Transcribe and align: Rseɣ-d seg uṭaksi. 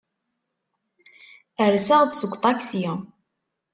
Rseɣ-d 1.73 2.11
seg 2.15 2.31
uṭaksi. 2.35 2.85